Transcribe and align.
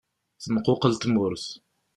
Tenquqel 0.43 0.93
tmurt. 0.95 1.45